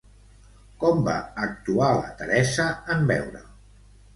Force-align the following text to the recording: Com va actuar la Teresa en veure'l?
Com 0.83 1.03
va 1.09 1.17
actuar 1.49 1.91
la 1.99 2.09
Teresa 2.23 2.67
en 2.95 3.07
veure'l? 3.13 3.49